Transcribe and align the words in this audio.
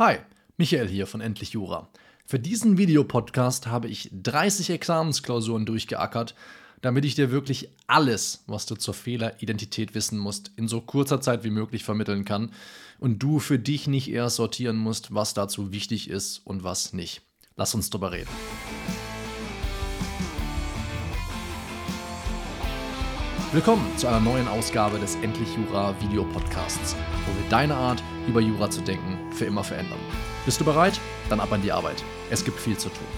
Hi, 0.00 0.16
Michael 0.56 0.88
hier 0.88 1.06
von 1.06 1.20
Endlich 1.20 1.50
Jura. 1.50 1.90
Für 2.24 2.38
diesen 2.38 2.78
Videopodcast 2.78 3.66
habe 3.66 3.88
ich 3.88 4.08
30 4.14 4.70
Examensklausuren 4.70 5.66
durchgeackert, 5.66 6.34
damit 6.80 7.04
ich 7.04 7.16
dir 7.16 7.30
wirklich 7.30 7.68
alles, 7.86 8.42
was 8.46 8.64
du 8.64 8.76
zur 8.76 8.94
Fehleridentität 8.94 9.94
wissen 9.94 10.18
musst, 10.18 10.52
in 10.56 10.68
so 10.68 10.80
kurzer 10.80 11.20
Zeit 11.20 11.44
wie 11.44 11.50
möglich 11.50 11.84
vermitteln 11.84 12.24
kann 12.24 12.50
und 12.98 13.18
du 13.18 13.40
für 13.40 13.58
dich 13.58 13.88
nicht 13.88 14.08
erst 14.10 14.36
sortieren 14.36 14.78
musst, 14.78 15.12
was 15.14 15.34
dazu 15.34 15.70
wichtig 15.70 16.08
ist 16.08 16.38
und 16.46 16.64
was 16.64 16.94
nicht. 16.94 17.20
Lass 17.56 17.74
uns 17.74 17.90
drüber 17.90 18.10
reden. 18.12 18.30
Willkommen 23.52 23.84
zu 23.98 24.06
einer 24.06 24.20
neuen 24.20 24.46
Ausgabe 24.46 25.00
des 25.00 25.16
Endlich 25.16 25.48
Jura 25.56 26.00
Videopodcasts, 26.00 26.94
wo 27.26 27.34
wir 27.36 27.50
deine 27.50 27.74
Art, 27.74 28.00
über 28.28 28.40
Jura 28.40 28.70
zu 28.70 28.80
denken, 28.80 29.18
für 29.32 29.44
immer 29.44 29.64
verändern. 29.64 29.98
Bist 30.44 30.60
du 30.60 30.64
bereit? 30.64 31.00
Dann 31.28 31.40
ab 31.40 31.50
an 31.50 31.60
die 31.60 31.72
Arbeit. 31.72 32.04
Es 32.30 32.44
gibt 32.44 32.60
viel 32.60 32.78
zu 32.78 32.90
tun. 32.90 33.08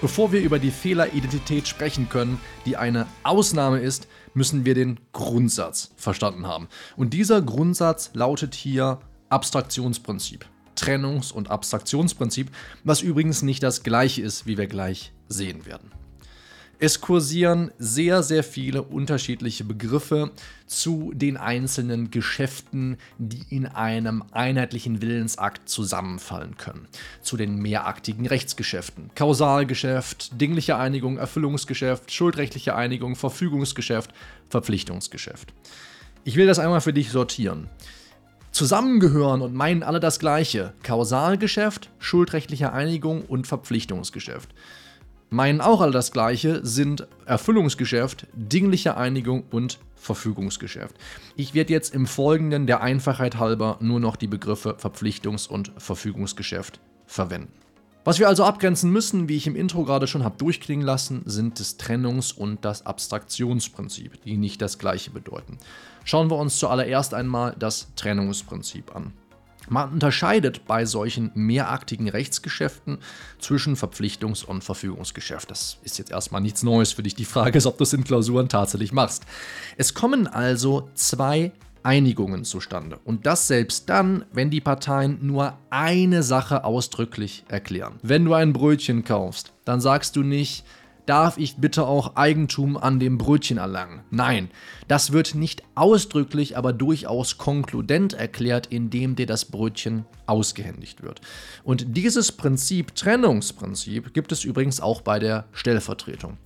Bevor 0.00 0.32
wir 0.32 0.40
über 0.40 0.58
die 0.58 0.70
Fehleridentität 0.70 1.68
sprechen 1.68 2.08
können, 2.08 2.40
die 2.64 2.78
eine 2.78 3.06
Ausnahme 3.24 3.80
ist, 3.80 4.08
müssen 4.32 4.64
wir 4.64 4.72
den 4.72 5.00
Grundsatz 5.12 5.90
verstanden 5.96 6.46
haben. 6.46 6.68
Und 6.96 7.12
dieser 7.12 7.42
Grundsatz 7.42 8.12
lautet 8.14 8.54
hier 8.54 9.00
Abstraktionsprinzip. 9.28 10.46
Trennungs- 10.76 11.30
und 11.30 11.50
Abstraktionsprinzip, 11.50 12.50
was 12.84 13.02
übrigens 13.02 13.42
nicht 13.42 13.62
das 13.62 13.82
gleiche 13.82 14.22
ist, 14.22 14.46
wie 14.46 14.56
wir 14.56 14.66
gleich 14.66 15.12
sehen 15.28 15.66
werden. 15.66 15.92
Es 16.80 17.00
kursieren 17.00 17.72
sehr, 17.78 18.22
sehr 18.22 18.44
viele 18.44 18.82
unterschiedliche 18.82 19.64
Begriffe 19.64 20.30
zu 20.68 21.10
den 21.12 21.36
einzelnen 21.36 22.12
Geschäften, 22.12 22.98
die 23.18 23.42
in 23.50 23.66
einem 23.66 24.22
einheitlichen 24.30 25.02
Willensakt 25.02 25.68
zusammenfallen 25.68 26.56
können. 26.56 26.86
Zu 27.20 27.36
den 27.36 27.56
mehraktigen 27.56 28.28
Rechtsgeschäften. 28.28 29.10
Kausalgeschäft, 29.16 30.40
dingliche 30.40 30.76
Einigung, 30.76 31.18
Erfüllungsgeschäft, 31.18 32.12
schuldrechtliche 32.12 32.76
Einigung, 32.76 33.16
Verfügungsgeschäft, 33.16 34.12
Verpflichtungsgeschäft. 34.48 35.52
Ich 36.22 36.36
will 36.36 36.46
das 36.46 36.60
einmal 36.60 36.80
für 36.80 36.92
dich 36.92 37.10
sortieren. 37.10 37.68
Zusammengehören 38.52 39.42
und 39.42 39.52
meinen 39.52 39.82
alle 39.82 39.98
das 39.98 40.20
Gleiche. 40.20 40.74
Kausalgeschäft, 40.84 41.90
schuldrechtliche 41.98 42.72
Einigung 42.72 43.22
und 43.22 43.48
Verpflichtungsgeschäft 43.48 44.50
meinen 45.30 45.60
auch 45.60 45.80
alle 45.80 45.92
das 45.92 46.12
Gleiche, 46.12 46.64
sind 46.64 47.06
Erfüllungsgeschäft, 47.26 48.26
dingliche 48.32 48.96
Einigung 48.96 49.44
und 49.50 49.78
Verfügungsgeschäft. 49.96 50.96
Ich 51.36 51.54
werde 51.54 51.72
jetzt 51.72 51.94
im 51.94 52.06
Folgenden 52.06 52.66
der 52.66 52.80
Einfachheit 52.80 53.38
halber 53.38 53.76
nur 53.80 54.00
noch 54.00 54.16
die 54.16 54.28
Begriffe 54.28 54.76
Verpflichtungs- 54.80 55.48
und 55.48 55.72
Verfügungsgeschäft 55.76 56.80
verwenden. 57.06 57.52
Was 58.04 58.18
wir 58.18 58.28
also 58.28 58.44
abgrenzen 58.44 58.90
müssen, 58.90 59.28
wie 59.28 59.36
ich 59.36 59.46
im 59.46 59.56
Intro 59.56 59.84
gerade 59.84 60.06
schon 60.06 60.24
habe 60.24 60.38
durchklingen 60.38 60.86
lassen, 60.86 61.22
sind 61.26 61.60
das 61.60 61.78
Trennungs- 61.78 62.34
und 62.34 62.64
das 62.64 62.86
Abstraktionsprinzip, 62.86 64.22
die 64.22 64.38
nicht 64.38 64.62
das 64.62 64.78
gleiche 64.78 65.10
bedeuten. 65.10 65.58
Schauen 66.04 66.30
wir 66.30 66.36
uns 66.36 66.58
zuallererst 66.58 67.12
einmal 67.12 67.54
das 67.58 67.88
Trennungsprinzip 67.96 68.96
an. 68.96 69.12
Man 69.68 69.92
unterscheidet 69.92 70.66
bei 70.66 70.84
solchen 70.84 71.30
mehraktigen 71.34 72.08
Rechtsgeschäften 72.08 72.98
zwischen 73.38 73.76
Verpflichtungs- 73.76 74.44
und 74.44 74.64
Verfügungsgeschäft. 74.64 75.50
Das 75.50 75.78
ist 75.82 75.98
jetzt 75.98 76.10
erstmal 76.10 76.40
nichts 76.40 76.62
Neues 76.62 76.92
für 76.92 77.02
dich. 77.02 77.14
Die 77.14 77.24
Frage 77.24 77.58
ist, 77.58 77.66
ob 77.66 77.78
du 77.78 77.84
es 77.84 77.92
in 77.92 78.04
Klausuren 78.04 78.48
tatsächlich 78.48 78.92
machst. 78.92 79.24
Es 79.76 79.94
kommen 79.94 80.26
also 80.26 80.88
zwei 80.94 81.52
Einigungen 81.82 82.44
zustande. 82.44 82.98
Und 83.04 83.26
das 83.26 83.48
selbst 83.48 83.88
dann, 83.88 84.24
wenn 84.32 84.50
die 84.50 84.60
Parteien 84.60 85.18
nur 85.22 85.56
eine 85.70 86.22
Sache 86.22 86.64
ausdrücklich 86.64 87.44
erklären. 87.48 87.98
Wenn 88.02 88.24
du 88.24 88.34
ein 88.34 88.52
Brötchen 88.52 89.04
kaufst, 89.04 89.52
dann 89.64 89.80
sagst 89.80 90.16
du 90.16 90.22
nicht, 90.22 90.64
darf 91.08 91.38
ich 91.38 91.56
bitte 91.56 91.86
auch 91.86 92.16
Eigentum 92.16 92.76
an 92.76 93.00
dem 93.00 93.16
Brötchen 93.16 93.58
erlangen. 93.58 94.02
Nein, 94.10 94.50
das 94.88 95.12
wird 95.12 95.34
nicht 95.34 95.62
ausdrücklich, 95.74 96.56
aber 96.56 96.72
durchaus 96.72 97.38
konkludent 97.38 98.12
erklärt, 98.12 98.66
indem 98.66 99.16
dir 99.16 99.26
das 99.26 99.46
Brötchen 99.46 100.04
ausgehändigt 100.26 101.02
wird. 101.02 101.20
Und 101.64 101.96
dieses 101.96 102.32
Prinzip, 102.32 102.94
Trennungsprinzip, 102.94 104.12
gibt 104.12 104.32
es 104.32 104.44
übrigens 104.44 104.80
auch 104.80 105.00
bei 105.00 105.18
der 105.18 105.46
Stellvertretung. 105.52 106.36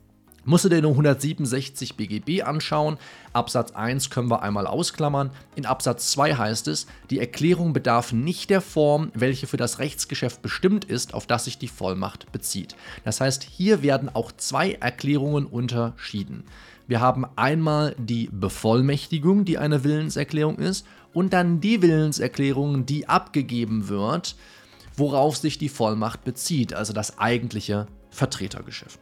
Musst 0.44 0.64
du 0.64 0.68
dir 0.68 0.82
nur 0.82 0.90
167 0.90 1.96
BGB 1.96 2.42
anschauen. 2.42 2.98
Absatz 3.32 3.70
1 3.70 4.10
können 4.10 4.28
wir 4.28 4.42
einmal 4.42 4.66
ausklammern. 4.66 5.30
In 5.54 5.66
Absatz 5.66 6.10
2 6.10 6.34
heißt 6.34 6.66
es, 6.66 6.88
die 7.10 7.20
Erklärung 7.20 7.72
bedarf 7.72 8.12
nicht 8.12 8.50
der 8.50 8.60
Form, 8.60 9.12
welche 9.14 9.46
für 9.46 9.56
das 9.56 9.78
Rechtsgeschäft 9.78 10.42
bestimmt 10.42 10.84
ist, 10.84 11.14
auf 11.14 11.28
das 11.28 11.44
sich 11.44 11.58
die 11.58 11.68
Vollmacht 11.68 12.32
bezieht. 12.32 12.74
Das 13.04 13.20
heißt, 13.20 13.44
hier 13.44 13.82
werden 13.82 14.08
auch 14.12 14.32
zwei 14.32 14.72
Erklärungen 14.72 15.46
unterschieden. 15.46 16.42
Wir 16.88 17.00
haben 17.00 17.24
einmal 17.36 17.94
die 17.96 18.28
Bevollmächtigung, 18.32 19.44
die 19.44 19.58
eine 19.58 19.84
Willenserklärung 19.84 20.58
ist, 20.58 20.84
und 21.14 21.32
dann 21.32 21.60
die 21.60 21.82
Willenserklärung, 21.82 22.84
die 22.84 23.08
abgegeben 23.08 23.88
wird, 23.88 24.34
worauf 24.96 25.36
sich 25.36 25.58
die 25.58 25.68
Vollmacht 25.68 26.24
bezieht, 26.24 26.74
also 26.74 26.92
das 26.92 27.18
eigentliche 27.18 27.86
Vertretergeschäft. 28.10 28.98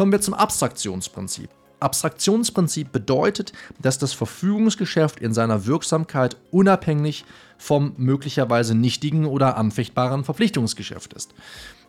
Kommen 0.00 0.12
wir 0.12 0.22
zum 0.22 0.32
Abstraktionsprinzip. 0.32 1.50
Abstraktionsprinzip 1.78 2.90
bedeutet, 2.90 3.52
dass 3.82 3.98
das 3.98 4.14
Verfügungsgeschäft 4.14 5.20
in 5.20 5.34
seiner 5.34 5.66
Wirksamkeit 5.66 6.38
unabhängig 6.50 7.26
vom 7.58 7.92
möglicherweise 7.98 8.74
nichtigen 8.74 9.26
oder 9.26 9.58
anfechtbaren 9.58 10.24
Verpflichtungsgeschäft 10.24 11.12
ist. 11.12 11.34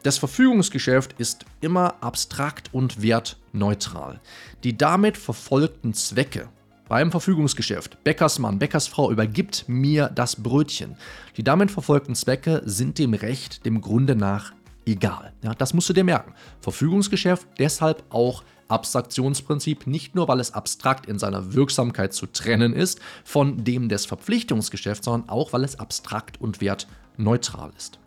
Das 0.04 0.18
Verfügungsgeschäft 0.18 1.16
ist 1.20 1.46
immer 1.62 2.04
abstrakt 2.04 2.74
und 2.74 3.02
wertneutral. 3.02 4.20
Die 4.66 4.78
damit 4.78 5.16
verfolgten 5.16 5.94
Zwecke 5.94 6.50
beim 6.90 7.12
Verfügungsgeschäft, 7.12 8.04
Bäckersmann, 8.04 8.60
Bäckersfrau 8.60 9.10
übergibt 9.10 9.64
mir 9.70 10.12
das 10.14 10.36
Brötchen. 10.36 10.98
Die 11.38 11.44
damit 11.46 11.72
verfolgten 11.72 12.16
Zwecke 12.16 12.62
sind 12.66 13.00
dem 13.00 13.14
Recht 13.14 13.66
dem 13.66 13.80
Grunde 13.80 14.18
nach 14.18 14.52
egal. 14.86 15.34
Ja, 15.44 15.54
das 15.54 15.74
musst 15.74 15.90
du 15.90 15.94
dir 15.94 16.04
merken. 16.04 16.34
Verfügungsgeschäft 16.60 17.48
deshalb 17.60 18.04
auch 18.10 18.44
Abstraktionsprinzip, 18.68 19.86
nicht 19.86 20.16
nur 20.16 20.28
weil 20.28 20.40
es 20.40 20.54
abstrakt 20.54 21.06
in 21.06 21.20
seiner 21.20 21.54
Wirksamkeit 21.54 22.14
zu 22.14 22.26
trennen 22.26 22.74
ist 22.74 23.00
von 23.24 23.64
dem 23.64 23.90
des 23.90 24.06
Verpflichtungsgeschäfts, 24.06 25.06
sondern 25.06 25.30
auch 25.30 25.54
weil 25.54 25.64
es 25.64 25.78
abstrakt 25.78 26.40
und 26.40 26.62
wertneutral 26.62 27.72
ist. 27.78 28.00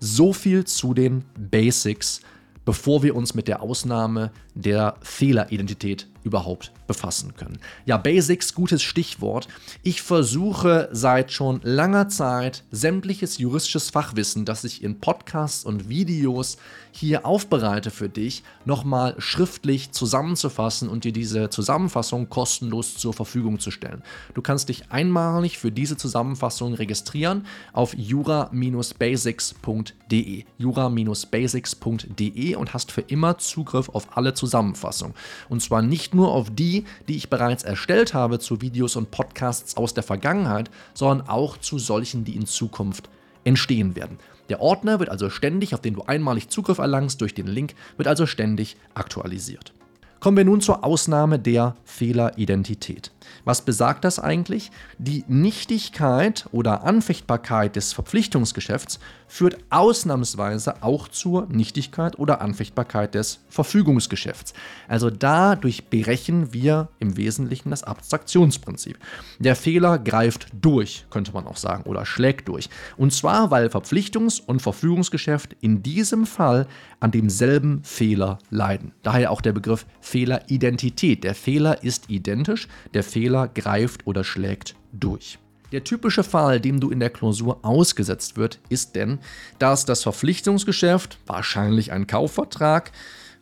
So 0.00 0.32
viel 0.32 0.64
zu 0.64 0.92
den 0.94 1.24
Basics, 1.38 2.20
bevor 2.64 3.02
wir 3.02 3.16
uns 3.16 3.34
mit 3.34 3.48
der 3.48 3.62
Ausnahme 3.62 4.32
der 4.54 4.96
Fehleridentität 5.02 6.08
überhaupt 6.24 6.72
befassen 6.86 7.34
können. 7.36 7.58
Ja, 7.84 7.96
Basics, 7.96 8.54
gutes 8.54 8.82
Stichwort. 8.82 9.48
Ich 9.82 10.02
versuche 10.02 10.88
seit 10.92 11.32
schon 11.32 11.60
langer 11.62 12.08
Zeit 12.08 12.64
sämtliches 12.70 13.38
juristisches 13.38 13.90
Fachwissen, 13.90 14.44
das 14.44 14.64
ich 14.64 14.82
in 14.82 15.00
Podcasts 15.00 15.64
und 15.64 15.88
Videos 15.88 16.58
hier 16.90 17.26
aufbereite 17.26 17.90
für 17.90 18.08
dich, 18.08 18.42
nochmal 18.64 19.14
schriftlich 19.18 19.92
zusammenzufassen 19.92 20.88
und 20.88 21.04
dir 21.04 21.12
diese 21.12 21.50
Zusammenfassung 21.50 22.28
kostenlos 22.28 22.96
zur 22.96 23.14
Verfügung 23.14 23.60
zu 23.60 23.70
stellen. 23.70 24.02
Du 24.34 24.42
kannst 24.42 24.68
dich 24.68 24.90
einmalig 24.90 25.58
für 25.58 25.70
diese 25.70 25.96
Zusammenfassung 25.96 26.74
registrieren 26.74 27.46
auf 27.72 27.94
jura-basics.de. 27.96 30.44
jura-basics.de 30.58 32.56
und 32.56 32.74
hast 32.74 32.90
für 32.92 33.00
immer 33.02 33.38
Zugriff 33.38 33.88
auf 33.90 34.16
alle 34.16 34.34
Zusammenfassungen. 34.34 35.14
Und 35.48 35.62
zwar 35.62 35.82
nicht 35.82 36.07
nur 36.14 36.32
auf 36.32 36.48
die, 36.50 36.84
die 37.08 37.16
ich 37.16 37.30
bereits 37.30 37.62
erstellt 37.62 38.14
habe 38.14 38.38
zu 38.38 38.60
Videos 38.60 38.96
und 38.96 39.10
Podcasts 39.10 39.76
aus 39.76 39.94
der 39.94 40.02
Vergangenheit, 40.02 40.70
sondern 40.94 41.28
auch 41.28 41.56
zu 41.56 41.78
solchen, 41.78 42.24
die 42.24 42.36
in 42.36 42.46
Zukunft 42.46 43.08
entstehen 43.44 43.96
werden. 43.96 44.18
Der 44.48 44.60
Ordner 44.60 44.98
wird 44.98 45.10
also 45.10 45.30
ständig, 45.30 45.74
auf 45.74 45.80
den 45.80 45.94
du 45.94 46.02
einmalig 46.02 46.48
Zugriff 46.48 46.78
erlangst 46.78 47.20
durch 47.20 47.34
den 47.34 47.46
Link, 47.46 47.74
wird 47.96 48.08
also 48.08 48.26
ständig 48.26 48.76
aktualisiert. 48.94 49.72
Kommen 50.20 50.36
wir 50.36 50.44
nun 50.44 50.60
zur 50.60 50.84
Ausnahme 50.84 51.38
der 51.38 51.76
Fehleridentität. 51.84 53.12
Was 53.44 53.62
besagt 53.62 54.04
das 54.04 54.18
eigentlich? 54.18 54.70
Die 54.98 55.24
Nichtigkeit 55.28 56.46
oder 56.50 56.84
Anfechtbarkeit 56.84 57.76
des 57.76 57.92
Verpflichtungsgeschäfts 57.92 58.98
führt 59.28 59.58
ausnahmsweise 59.70 60.82
auch 60.82 61.08
zur 61.08 61.46
Nichtigkeit 61.46 62.18
oder 62.18 62.40
Anfechtbarkeit 62.40 63.14
des 63.14 63.40
Verfügungsgeschäfts. 63.48 64.54
Also 64.88 65.10
dadurch 65.10 65.88
brechen 65.88 66.52
wir 66.52 66.88
im 66.98 67.16
Wesentlichen 67.16 67.70
das 67.70 67.84
Abstraktionsprinzip. 67.84 68.98
Der 69.38 69.54
Fehler 69.54 69.98
greift 69.98 70.48
durch, 70.60 71.04
könnte 71.10 71.32
man 71.32 71.46
auch 71.46 71.56
sagen, 71.56 71.84
oder 71.84 72.06
schlägt 72.06 72.48
durch. 72.48 72.70
Und 72.96 73.12
zwar, 73.12 73.50
weil 73.50 73.68
Verpflichtungs- 73.68 74.42
und 74.44 74.62
Verfügungsgeschäft 74.62 75.56
in 75.60 75.82
diesem 75.82 76.26
Fall 76.26 76.66
an 77.00 77.10
demselben 77.10 77.84
Fehler 77.84 78.38
leiden. 78.50 78.92
Daher 79.02 79.30
auch 79.30 79.40
der 79.40 79.52
Begriff 79.52 79.86
Fehleridentität. 80.08 81.22
Der 81.22 81.34
Fehler 81.34 81.84
ist 81.84 82.08
identisch, 82.08 82.66
der 82.94 83.04
Fehler 83.04 83.46
greift 83.48 84.06
oder 84.06 84.24
schlägt 84.24 84.74
durch. 84.92 85.38
Der 85.70 85.84
typische 85.84 86.24
Fall, 86.24 86.60
dem 86.60 86.80
du 86.80 86.90
in 86.90 86.98
der 86.98 87.10
Klausur 87.10 87.58
ausgesetzt 87.62 88.38
wird, 88.38 88.58
ist 88.70 88.96
denn, 88.96 89.18
dass 89.58 89.84
das 89.84 90.02
Verpflichtungsgeschäft, 90.02 91.18
wahrscheinlich 91.26 91.92
ein 91.92 92.06
Kaufvertrag, 92.06 92.90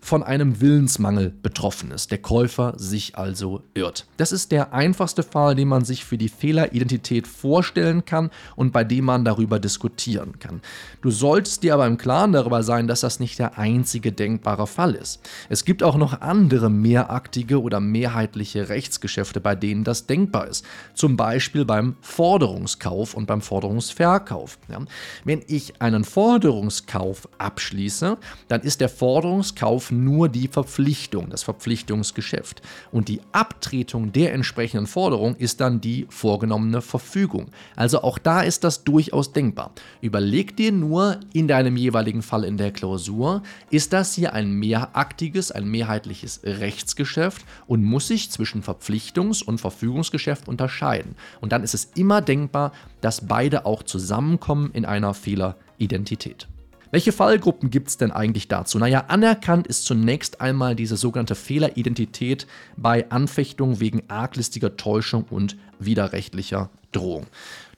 von 0.00 0.22
einem 0.22 0.60
Willensmangel 0.60 1.32
betroffen 1.42 1.90
ist, 1.90 2.10
der 2.10 2.18
Käufer 2.18 2.74
sich 2.76 3.16
also 3.18 3.62
irrt. 3.74 4.06
Das 4.16 4.32
ist 4.32 4.52
der 4.52 4.72
einfachste 4.72 5.22
Fall, 5.22 5.54
den 5.54 5.68
man 5.68 5.84
sich 5.84 6.04
für 6.04 6.18
die 6.18 6.28
Fehleridentität 6.28 7.26
vorstellen 7.26 8.04
kann 8.04 8.30
und 8.54 8.72
bei 8.72 8.84
dem 8.84 9.04
man 9.06 9.24
darüber 9.24 9.58
diskutieren 9.58 10.38
kann. 10.38 10.60
Du 11.02 11.10
solltest 11.10 11.62
dir 11.62 11.74
aber 11.74 11.86
im 11.86 11.98
Klaren 11.98 12.32
darüber 12.32 12.62
sein, 12.62 12.86
dass 12.86 13.00
das 13.00 13.20
nicht 13.20 13.38
der 13.38 13.58
einzige 13.58 14.12
denkbare 14.12 14.66
Fall 14.66 14.94
ist. 14.94 15.20
Es 15.48 15.64
gibt 15.64 15.82
auch 15.82 15.96
noch 15.96 16.20
andere 16.20 16.70
mehraktige 16.70 17.60
oder 17.60 17.80
mehrheitliche 17.80 18.68
Rechtsgeschäfte, 18.68 19.40
bei 19.40 19.54
denen 19.54 19.84
das 19.84 20.06
denkbar 20.06 20.46
ist. 20.46 20.64
Zum 20.94 21.16
Beispiel 21.16 21.64
beim 21.64 21.96
Forderungskauf 22.00 23.14
und 23.14 23.26
beim 23.26 23.40
Forderungsverkauf. 23.40 24.58
Ja. 24.68 24.80
Wenn 25.24 25.42
ich 25.48 25.80
einen 25.80 26.04
Forderungskauf 26.04 27.28
abschließe, 27.38 28.18
dann 28.48 28.60
ist 28.60 28.80
der 28.80 28.88
Forderungskauf 28.88 29.85
nur 29.90 30.28
die 30.28 30.48
Verpflichtung, 30.48 31.30
das 31.30 31.42
Verpflichtungsgeschäft. 31.42 32.62
Und 32.92 33.08
die 33.08 33.20
Abtretung 33.32 34.12
der 34.12 34.32
entsprechenden 34.32 34.86
Forderung 34.86 35.36
ist 35.36 35.60
dann 35.60 35.80
die 35.80 36.06
vorgenommene 36.08 36.82
Verfügung. 36.82 37.48
Also 37.74 38.02
auch 38.02 38.18
da 38.18 38.42
ist 38.42 38.64
das 38.64 38.84
durchaus 38.84 39.32
denkbar. 39.32 39.72
Überleg 40.00 40.56
dir 40.56 40.72
nur 40.72 41.20
in 41.32 41.48
deinem 41.48 41.76
jeweiligen 41.76 42.22
Fall 42.22 42.44
in 42.44 42.56
der 42.56 42.72
Klausur, 42.72 43.42
ist 43.70 43.92
das 43.92 44.14
hier 44.14 44.32
ein 44.32 44.52
mehraktiges, 44.52 45.50
ein 45.52 45.68
mehrheitliches 45.68 46.40
Rechtsgeschäft 46.44 47.44
und 47.66 47.84
muss 47.84 48.08
sich 48.08 48.30
zwischen 48.30 48.62
Verpflichtungs- 48.62 49.44
und 49.44 49.60
Verfügungsgeschäft 49.60 50.48
unterscheiden. 50.48 51.16
Und 51.40 51.52
dann 51.52 51.62
ist 51.62 51.74
es 51.74 51.90
immer 51.94 52.20
denkbar, 52.20 52.72
dass 53.00 53.26
beide 53.26 53.66
auch 53.66 53.82
zusammenkommen 53.82 54.70
in 54.72 54.84
einer 54.84 55.14
Fehleridentität. 55.14 56.48
Welche 56.90 57.12
Fallgruppen 57.12 57.70
gibt 57.70 57.88
es 57.88 57.96
denn 57.96 58.12
eigentlich 58.12 58.48
dazu? 58.48 58.78
Naja, 58.78 59.06
anerkannt 59.08 59.66
ist 59.66 59.84
zunächst 59.84 60.40
einmal 60.40 60.76
diese 60.76 60.96
sogenannte 60.96 61.34
Fehleridentität 61.34 62.46
bei 62.76 63.10
Anfechtung 63.10 63.80
wegen 63.80 64.04
arglistiger 64.08 64.76
Täuschung 64.76 65.24
und 65.30 65.56
widerrechtlicher 65.78 66.70
Drohung. 66.92 67.26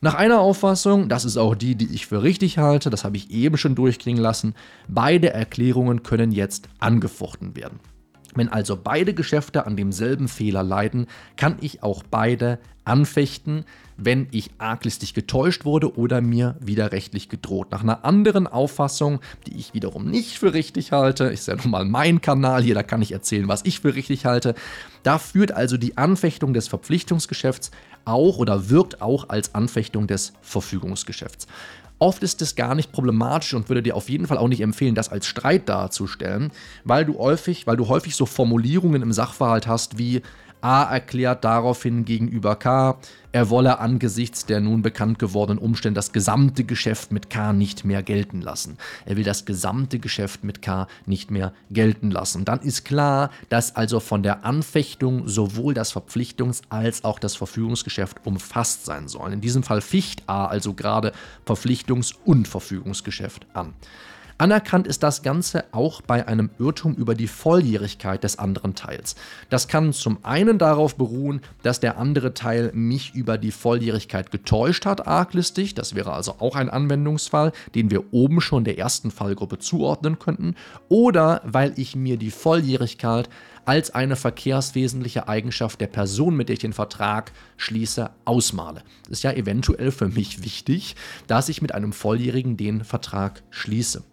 Nach 0.00 0.14
einer 0.14 0.40
Auffassung, 0.40 1.08
das 1.08 1.24
ist 1.24 1.36
auch 1.36 1.54
die, 1.54 1.74
die 1.74 1.92
ich 1.92 2.06
für 2.06 2.22
richtig 2.22 2.58
halte, 2.58 2.90
das 2.90 3.04
habe 3.04 3.16
ich 3.16 3.30
eben 3.30 3.56
schon 3.56 3.74
durchklingen 3.74 4.22
lassen, 4.22 4.54
beide 4.86 5.30
Erklärungen 5.32 6.02
können 6.02 6.30
jetzt 6.30 6.68
angefochten 6.78 7.56
werden. 7.56 7.80
Wenn 8.34 8.48
also 8.48 8.76
beide 8.76 9.14
Geschäfte 9.14 9.66
an 9.66 9.76
demselben 9.76 10.28
Fehler 10.28 10.62
leiden, 10.62 11.06
kann 11.36 11.56
ich 11.60 11.82
auch 11.82 12.02
beide 12.08 12.58
anfechten, 12.84 13.64
wenn 13.96 14.28
ich 14.30 14.50
arglistig 14.58 15.12
getäuscht 15.12 15.64
wurde 15.64 15.96
oder 15.98 16.20
mir 16.20 16.56
widerrechtlich 16.60 17.28
gedroht. 17.28 17.70
Nach 17.70 17.82
einer 17.82 18.04
anderen 18.04 18.46
Auffassung, 18.46 19.20
die 19.46 19.56
ich 19.56 19.74
wiederum 19.74 20.08
nicht 20.08 20.38
für 20.38 20.54
richtig 20.54 20.92
halte, 20.92 21.24
ist 21.24 21.48
ja 21.48 21.56
nun 21.56 21.70
mal 21.70 21.84
mein 21.84 22.20
Kanal 22.20 22.62
hier, 22.62 22.74
da 22.74 22.82
kann 22.82 23.02
ich 23.02 23.12
erzählen, 23.12 23.48
was 23.48 23.64
ich 23.64 23.80
für 23.80 23.94
richtig 23.94 24.24
halte, 24.24 24.54
da 25.02 25.18
führt 25.18 25.52
also 25.52 25.76
die 25.76 25.96
Anfechtung 25.96 26.54
des 26.54 26.68
Verpflichtungsgeschäfts 26.68 27.70
auch 28.04 28.38
oder 28.38 28.70
wirkt 28.70 29.02
auch 29.02 29.28
als 29.28 29.54
Anfechtung 29.54 30.06
des 30.06 30.32
Verfügungsgeschäfts. 30.40 31.46
Oft 31.98 32.22
ist 32.22 32.40
es 32.42 32.54
gar 32.54 32.74
nicht 32.74 32.92
problematisch 32.92 33.54
und 33.54 33.68
würde 33.68 33.82
dir 33.82 33.96
auf 33.96 34.08
jeden 34.08 34.26
Fall 34.26 34.38
auch 34.38 34.48
nicht 34.48 34.60
empfehlen, 34.60 34.94
das 34.94 35.08
als 35.08 35.26
Streit 35.26 35.68
darzustellen, 35.68 36.52
weil 36.84 37.04
du 37.04 37.18
häufig, 37.18 37.66
weil 37.66 37.76
du 37.76 37.88
häufig 37.88 38.14
so 38.14 38.24
Formulierungen 38.24 39.02
im 39.02 39.12
Sachverhalt 39.12 39.66
hast 39.66 39.98
wie 39.98 40.22
A 40.60 40.82
erklärt 40.84 41.44
daraufhin 41.44 42.04
gegenüber 42.04 42.56
K, 42.56 42.98
er 43.30 43.50
wolle 43.50 43.78
angesichts 43.78 44.46
der 44.46 44.60
nun 44.60 44.82
bekannt 44.82 45.18
gewordenen 45.18 45.62
Umstände 45.62 45.98
das 45.98 46.12
gesamte 46.12 46.64
Geschäft 46.64 47.12
mit 47.12 47.30
K 47.30 47.52
nicht 47.52 47.84
mehr 47.84 48.02
gelten 48.02 48.40
lassen. 48.40 48.78
Er 49.04 49.16
will 49.16 49.24
das 49.24 49.44
gesamte 49.44 49.98
Geschäft 49.98 50.42
mit 50.42 50.62
K 50.62 50.88
nicht 51.06 51.30
mehr 51.30 51.52
gelten 51.70 52.10
lassen. 52.10 52.44
Dann 52.44 52.60
ist 52.60 52.84
klar, 52.84 53.30
dass 53.48 53.76
also 53.76 54.00
von 54.00 54.22
der 54.22 54.44
Anfechtung 54.44 55.28
sowohl 55.28 55.74
das 55.74 55.94
Verpflichtungs- 55.94 56.62
als 56.70 57.04
auch 57.04 57.18
das 57.18 57.36
Verfügungsgeschäft 57.36 58.18
umfasst 58.24 58.84
sein 58.84 59.06
sollen. 59.08 59.34
In 59.34 59.40
diesem 59.40 59.62
Fall 59.62 59.80
ficht 59.80 60.22
A 60.26 60.46
also 60.46 60.74
gerade 60.74 61.12
Verpflichtungs- 61.46 62.14
und 62.24 62.48
Verfügungsgeschäft 62.48 63.46
an. 63.52 63.74
Anerkannt 64.40 64.86
ist 64.86 65.02
das 65.02 65.22
Ganze 65.22 65.64
auch 65.72 66.00
bei 66.00 66.28
einem 66.28 66.50
Irrtum 66.60 66.94
über 66.94 67.16
die 67.16 67.26
Volljährigkeit 67.26 68.22
des 68.22 68.38
anderen 68.38 68.76
Teils. 68.76 69.16
Das 69.50 69.66
kann 69.66 69.92
zum 69.92 70.24
einen 70.24 70.58
darauf 70.58 70.94
beruhen, 70.94 71.40
dass 71.64 71.80
der 71.80 71.98
andere 71.98 72.34
Teil 72.34 72.70
mich 72.72 73.16
über 73.16 73.36
die 73.36 73.50
Volljährigkeit 73.50 74.30
getäuscht 74.30 74.86
hat, 74.86 75.08
arglistig. 75.08 75.74
Das 75.74 75.96
wäre 75.96 76.12
also 76.12 76.36
auch 76.38 76.54
ein 76.54 76.70
Anwendungsfall, 76.70 77.50
den 77.74 77.90
wir 77.90 78.14
oben 78.14 78.40
schon 78.40 78.62
der 78.62 78.78
ersten 78.78 79.10
Fallgruppe 79.10 79.58
zuordnen 79.58 80.20
könnten. 80.20 80.54
Oder 80.88 81.42
weil 81.44 81.72
ich 81.76 81.96
mir 81.96 82.16
die 82.16 82.30
Volljährigkeit 82.30 83.28
als 83.64 83.90
eine 83.90 84.14
verkehrswesentliche 84.14 85.26
Eigenschaft 85.26 85.80
der 85.80 85.88
Person, 85.88 86.36
mit 86.36 86.48
der 86.48 86.54
ich 86.54 86.60
den 86.60 86.72
Vertrag 86.72 87.32
schließe, 87.56 88.10
ausmale. 88.24 88.84
Ist 89.10 89.24
ja 89.24 89.32
eventuell 89.32 89.90
für 89.90 90.08
mich 90.08 90.44
wichtig, 90.44 90.94
dass 91.26 91.48
ich 91.48 91.60
mit 91.60 91.74
einem 91.74 91.92
Volljährigen 91.92 92.56
den 92.56 92.84
Vertrag 92.84 93.42
schließe. 93.50 94.04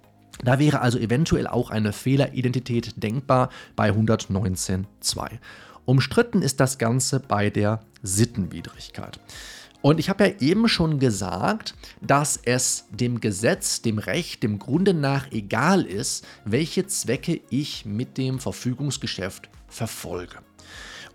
Da 0.43 0.59
wäre 0.59 0.81
also 0.81 0.97
eventuell 0.97 1.47
auch 1.47 1.69
eine 1.69 1.93
Fehleridentität 1.93 3.01
denkbar 3.01 3.49
bei 3.75 3.91
119.2. 3.91 5.29
Umstritten 5.85 6.41
ist 6.41 6.59
das 6.59 6.77
Ganze 6.77 7.19
bei 7.19 7.49
der 7.49 7.81
Sittenwidrigkeit. 8.01 9.19
Und 9.81 9.99
ich 9.99 10.09
habe 10.09 10.25
ja 10.25 10.33
eben 10.39 10.67
schon 10.67 10.97
gesagt, 10.97 11.75
dass 12.01 12.39
es 12.43 12.85
dem 12.89 13.21
Gesetz, 13.21 13.83
dem 13.83 13.99
Recht, 13.99 14.41
dem 14.41 14.57
Grunde 14.57 14.95
nach 14.95 15.31
egal 15.31 15.83
ist, 15.83 16.25
welche 16.43 16.87
Zwecke 16.87 17.39
ich 17.51 17.85
mit 17.85 18.17
dem 18.17 18.39
Verfügungsgeschäft 18.39 19.47
verfolge. 19.67 20.37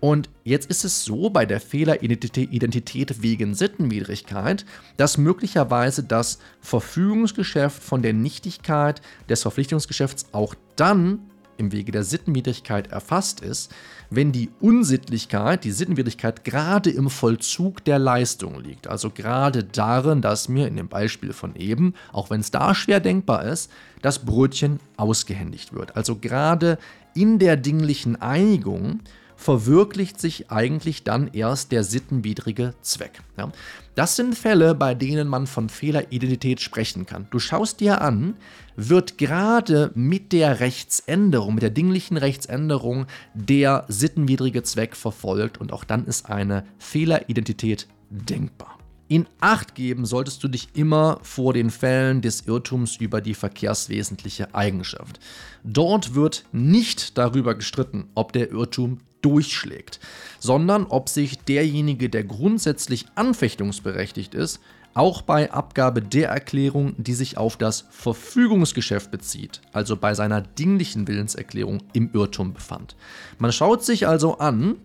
Und 0.01 0.29
jetzt 0.43 0.69
ist 0.69 0.83
es 0.83 1.05
so 1.05 1.29
bei 1.29 1.45
der 1.45 1.61
Fehleridentität 1.61 3.21
wegen 3.21 3.53
Sittenwidrigkeit, 3.53 4.65
dass 4.97 5.19
möglicherweise 5.19 6.03
das 6.03 6.39
Verfügungsgeschäft 6.59 7.81
von 7.81 8.01
der 8.01 8.13
Nichtigkeit 8.13 9.01
des 9.29 9.43
Verpflichtungsgeschäfts 9.43 10.25
auch 10.31 10.55
dann 10.75 11.19
im 11.57 11.71
Wege 11.71 11.91
der 11.91 12.03
Sittenwidrigkeit 12.03 12.91
erfasst 12.91 13.41
ist, 13.41 13.71
wenn 14.09 14.31
die 14.31 14.49
Unsittlichkeit, 14.59 15.63
die 15.63 15.71
Sittenwidrigkeit 15.71 16.43
gerade 16.43 16.89
im 16.89 17.11
Vollzug 17.11 17.85
der 17.85 17.99
Leistung 17.99 18.59
liegt. 18.59 18.87
Also 18.87 19.11
gerade 19.11 19.63
darin, 19.63 20.23
dass 20.23 20.49
mir 20.49 20.67
in 20.67 20.77
dem 20.77 20.87
Beispiel 20.87 21.31
von 21.31 21.55
eben, 21.55 21.93
auch 22.11 22.31
wenn 22.31 22.41
es 22.41 22.49
da 22.49 22.73
schwer 22.73 22.99
denkbar 22.99 23.45
ist, 23.45 23.71
das 24.01 24.25
Brötchen 24.25 24.79
ausgehändigt 24.97 25.73
wird. 25.73 25.95
Also 25.95 26.15
gerade 26.15 26.79
in 27.13 27.37
der 27.37 27.55
dinglichen 27.55 28.19
Einigung 28.19 29.01
verwirklicht 29.41 30.19
sich 30.21 30.51
eigentlich 30.51 31.03
dann 31.03 31.27
erst 31.33 31.71
der 31.71 31.83
sittenwidrige 31.83 32.73
Zweck. 32.81 33.21
Ja. 33.37 33.51
Das 33.95 34.15
sind 34.15 34.37
Fälle, 34.37 34.75
bei 34.75 34.93
denen 34.93 35.27
man 35.27 35.47
von 35.47 35.67
Fehleridentität 35.67 36.61
sprechen 36.61 37.05
kann. 37.05 37.27
Du 37.31 37.39
schaust 37.39 37.79
dir 37.79 38.01
an, 38.01 38.35
wird 38.75 39.17
gerade 39.17 39.91
mit 39.95 40.31
der 40.31 40.59
Rechtsänderung, 40.59 41.55
mit 41.55 41.63
der 41.63 41.71
dinglichen 41.71 42.17
Rechtsänderung 42.17 43.07
der 43.33 43.85
sittenwidrige 43.87 44.63
Zweck 44.63 44.95
verfolgt 44.95 45.59
und 45.59 45.73
auch 45.73 45.83
dann 45.83 46.05
ist 46.05 46.29
eine 46.29 46.63
Fehleridentität 46.77 47.87
denkbar. 48.09 48.77
In 49.07 49.27
Acht 49.41 49.75
geben 49.75 50.05
solltest 50.05 50.41
du 50.41 50.47
dich 50.47 50.69
immer 50.73 51.19
vor 51.21 51.51
den 51.51 51.69
Fällen 51.69 52.21
des 52.21 52.47
Irrtums 52.47 52.95
über 52.95 53.19
die 53.19 53.33
verkehrswesentliche 53.33 54.55
Eigenschaft. 54.55 55.19
Dort 55.65 56.15
wird 56.15 56.45
nicht 56.53 57.17
darüber 57.17 57.55
gestritten, 57.55 58.05
ob 58.15 58.31
der 58.31 58.51
Irrtum 58.51 58.99
durchschlägt, 59.21 59.99
sondern 60.39 60.85
ob 60.85 61.09
sich 61.09 61.39
derjenige, 61.39 62.09
der 62.09 62.23
grundsätzlich 62.23 63.05
anfechtungsberechtigt 63.15 64.33
ist, 64.33 64.59
auch 64.93 65.21
bei 65.21 65.51
Abgabe 65.51 66.01
der 66.01 66.29
Erklärung, 66.29 66.95
die 66.97 67.13
sich 67.13 67.37
auf 67.37 67.55
das 67.55 67.85
Verfügungsgeschäft 67.91 69.09
bezieht, 69.09 69.61
also 69.71 69.95
bei 69.95 70.13
seiner 70.13 70.41
dinglichen 70.41 71.07
Willenserklärung 71.07 71.83
im 71.93 72.09
Irrtum 72.13 72.53
befand. 72.53 72.95
Man 73.39 73.53
schaut 73.53 73.85
sich 73.85 74.07
also 74.07 74.39
an, 74.39 74.77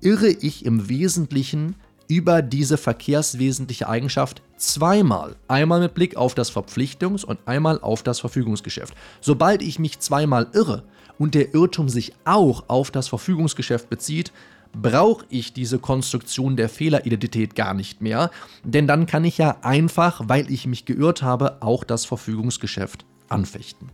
irre 0.00 0.28
ich 0.30 0.64
im 0.64 0.88
Wesentlichen 0.88 1.76
über 2.10 2.42
diese 2.42 2.76
verkehrswesentliche 2.76 3.88
Eigenschaft 3.88 4.42
zweimal. 4.56 5.36
Einmal 5.48 5.80
mit 5.80 5.94
Blick 5.94 6.16
auf 6.16 6.34
das 6.34 6.52
Verpflichtungs- 6.52 7.24
und 7.24 7.38
einmal 7.46 7.80
auf 7.80 8.02
das 8.02 8.20
Verfügungsgeschäft. 8.20 8.94
Sobald 9.20 9.62
ich 9.62 9.78
mich 9.78 10.00
zweimal 10.00 10.48
irre, 10.52 10.82
und 11.20 11.34
der 11.34 11.54
Irrtum 11.54 11.90
sich 11.90 12.14
auch 12.24 12.64
auf 12.68 12.90
das 12.90 13.08
Verfügungsgeschäft 13.08 13.90
bezieht, 13.90 14.32
brauche 14.72 15.26
ich 15.28 15.52
diese 15.52 15.78
Konstruktion 15.78 16.56
der 16.56 16.70
Fehleridentität 16.70 17.54
gar 17.54 17.74
nicht 17.74 18.00
mehr, 18.00 18.30
denn 18.64 18.86
dann 18.86 19.04
kann 19.04 19.24
ich 19.24 19.36
ja 19.36 19.58
einfach, 19.60 20.22
weil 20.24 20.50
ich 20.50 20.66
mich 20.66 20.86
geirrt 20.86 21.22
habe, 21.22 21.60
auch 21.60 21.84
das 21.84 22.06
Verfügungsgeschäft 22.06 23.04
anfechten. 23.28 23.90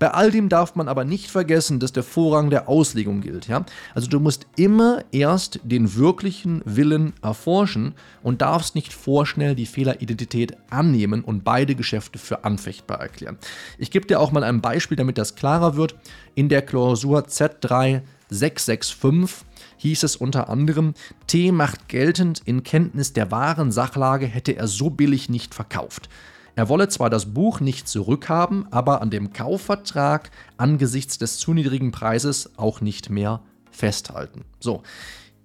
Bei 0.00 0.12
all 0.12 0.30
dem 0.30 0.48
darf 0.48 0.76
man 0.76 0.88
aber 0.88 1.04
nicht 1.04 1.30
vergessen, 1.30 1.78
dass 1.78 1.92
der 1.92 2.02
Vorrang 2.02 2.48
der 2.48 2.70
Auslegung 2.70 3.20
gilt. 3.20 3.48
Ja? 3.48 3.66
Also 3.94 4.08
du 4.08 4.18
musst 4.18 4.46
immer 4.56 5.04
erst 5.12 5.60
den 5.62 5.94
wirklichen 5.94 6.62
Willen 6.64 7.12
erforschen 7.20 7.94
und 8.22 8.40
darfst 8.40 8.74
nicht 8.74 8.94
vorschnell 8.94 9.54
die 9.54 9.66
Fehleridentität 9.66 10.56
annehmen 10.70 11.22
und 11.22 11.44
beide 11.44 11.74
Geschäfte 11.74 12.18
für 12.18 12.44
anfechtbar 12.44 12.98
erklären. 12.98 13.36
Ich 13.76 13.90
gebe 13.90 14.06
dir 14.06 14.20
auch 14.20 14.32
mal 14.32 14.42
ein 14.42 14.62
Beispiel, 14.62 14.96
damit 14.96 15.18
das 15.18 15.34
klarer 15.34 15.76
wird. 15.76 15.94
In 16.34 16.48
der 16.48 16.62
Klausur 16.62 17.26
Z3 17.26 18.00
665 18.30 19.46
hieß 19.76 20.02
es 20.04 20.16
unter 20.16 20.48
anderem, 20.48 20.94
T 21.26 21.52
macht 21.52 21.88
geltend, 21.88 22.40
in 22.46 22.62
Kenntnis 22.62 23.12
der 23.12 23.30
wahren 23.30 23.70
Sachlage 23.70 24.26
hätte 24.26 24.56
er 24.56 24.66
so 24.66 24.88
billig 24.88 25.28
nicht 25.28 25.54
verkauft. 25.54 26.08
Er 26.56 26.68
wolle 26.68 26.88
zwar 26.88 27.10
das 27.10 27.32
Buch 27.32 27.60
nicht 27.60 27.88
zurückhaben, 27.88 28.66
aber 28.72 29.00
an 29.02 29.10
dem 29.10 29.32
Kaufvertrag 29.32 30.30
angesichts 30.56 31.18
des 31.18 31.38
zu 31.38 31.54
niedrigen 31.54 31.92
Preises 31.92 32.58
auch 32.58 32.80
nicht 32.80 33.10
mehr 33.10 33.40
festhalten. 33.70 34.44
So, 34.58 34.82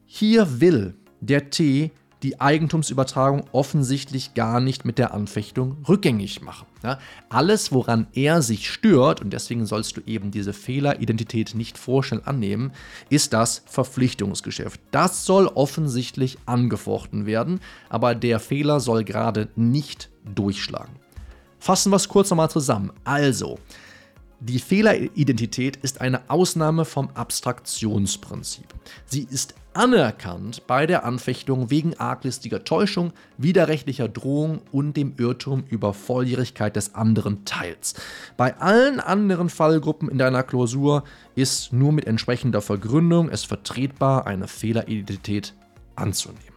hier 0.05 0.59
will 0.59 0.95
der 1.21 1.49
T 1.49 1.91
die 2.23 2.41
Eigentumsübertragung 2.41 3.43
offensichtlich 3.51 4.33
gar 4.33 4.59
nicht 4.59 4.85
mit 4.85 4.97
der 4.97 5.13
Anfechtung 5.13 5.77
rückgängig 5.87 6.41
machen. 6.41 6.65
Ja, 6.85 6.99
alles, 7.29 7.71
woran 7.71 8.05
er 8.13 8.43
sich 8.43 8.69
stört, 8.69 9.19
und 9.19 9.33
deswegen 9.33 9.65
sollst 9.65 9.97
du 9.97 10.01
eben 10.05 10.29
diese 10.29 10.53
Fehleridentität 10.53 11.55
nicht 11.55 11.79
vorschnell 11.79 12.21
annehmen, 12.25 12.73
ist 13.09 13.33
das 13.33 13.63
Verpflichtungsgeschäft. 13.65 14.79
Das 14.91 15.25
soll 15.25 15.47
offensichtlich 15.47 16.37
angefochten 16.45 17.25
werden, 17.25 17.59
aber 17.89 18.13
der 18.13 18.39
Fehler 18.39 18.79
soll 18.79 19.03
gerade 19.03 19.47
nicht 19.55 20.11
durchschlagen. 20.35 20.93
Fassen 21.57 21.91
wir 21.91 21.95
es 21.95 22.07
kurz 22.07 22.29
nochmal 22.29 22.51
zusammen. 22.51 22.91
Also, 23.03 23.57
die 24.39 24.59
Fehleridentität 24.59 25.77
ist 25.77 26.01
eine 26.01 26.29
Ausnahme 26.29 26.85
vom 26.85 27.09
Abstraktionsprinzip. 27.13 28.67
Sie 29.05 29.27
ist 29.29 29.55
anerkannt 29.73 30.65
bei 30.67 30.85
der 30.85 31.05
Anfechtung 31.05 31.69
wegen 31.69 31.99
arglistiger 31.99 32.63
Täuschung, 32.63 33.11
widerrechtlicher 33.37 34.07
Drohung 34.07 34.61
und 34.71 34.95
dem 34.95 35.13
Irrtum 35.17 35.63
über 35.69 35.93
Volljährigkeit 35.93 36.75
des 36.75 36.95
anderen 36.95 37.45
Teils. 37.45 37.95
Bei 38.37 38.57
allen 38.57 38.99
anderen 38.99 39.49
Fallgruppen 39.49 40.09
in 40.09 40.17
deiner 40.17 40.43
Klausur 40.43 41.03
ist 41.35 41.73
nur 41.73 41.91
mit 41.91 42.05
entsprechender 42.05 42.61
Vergründung 42.61 43.29
es 43.29 43.43
vertretbar, 43.43 44.27
eine 44.27 44.47
Fehleridentität 44.47 45.53
anzunehmen. 45.95 46.54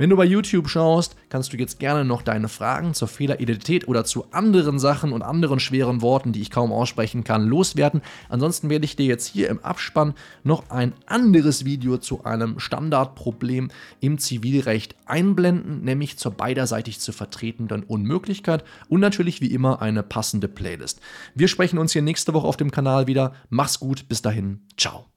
Wenn 0.00 0.08
du 0.08 0.16
bei 0.16 0.24
YouTube 0.24 0.70
schaust, 0.70 1.14
kannst 1.28 1.52
du 1.52 1.58
jetzt 1.58 1.78
gerne 1.78 2.06
noch 2.06 2.22
deine 2.22 2.48
Fragen 2.48 2.94
zur 2.94 3.06
Fehleridentität 3.06 3.86
oder 3.86 4.02
zu 4.02 4.32
anderen 4.32 4.78
Sachen 4.78 5.12
und 5.12 5.20
anderen 5.20 5.60
schweren 5.60 6.00
Worten, 6.00 6.32
die 6.32 6.40
ich 6.40 6.50
kaum 6.50 6.72
aussprechen 6.72 7.22
kann, 7.22 7.46
loswerden. 7.46 8.00
Ansonsten 8.30 8.70
werde 8.70 8.86
ich 8.86 8.96
dir 8.96 9.04
jetzt 9.04 9.26
hier 9.26 9.50
im 9.50 9.58
Abspann 9.62 10.14
noch 10.42 10.70
ein 10.70 10.94
anderes 11.04 11.66
Video 11.66 11.98
zu 11.98 12.24
einem 12.24 12.60
Standardproblem 12.60 13.70
im 14.00 14.16
Zivilrecht 14.16 14.94
einblenden, 15.04 15.84
nämlich 15.84 16.16
zur 16.16 16.32
beiderseitig 16.32 16.98
zu 16.98 17.12
vertretenden 17.12 17.82
Unmöglichkeit 17.82 18.64
und 18.88 19.00
natürlich 19.00 19.42
wie 19.42 19.52
immer 19.52 19.82
eine 19.82 20.02
passende 20.02 20.48
Playlist. 20.48 21.02
Wir 21.34 21.46
sprechen 21.46 21.78
uns 21.78 21.92
hier 21.92 22.00
nächste 22.00 22.32
Woche 22.32 22.46
auf 22.46 22.56
dem 22.56 22.70
Kanal 22.70 23.06
wieder. 23.06 23.34
Mach's 23.50 23.78
gut, 23.78 24.08
bis 24.08 24.22
dahin, 24.22 24.60
ciao. 24.78 25.09